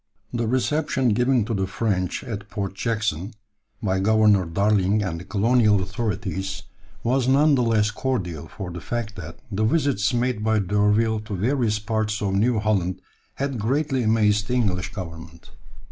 [0.33, 3.35] ]The reception given to the French at Port Jackson,
[3.83, 6.63] by Governor Darling and the colonial authorities,
[7.03, 11.35] was none the less cordial for the fact that the visits made by D'Urville to
[11.35, 12.99] various parts of New Holland
[13.35, 15.51] had greatly amazed the English Government.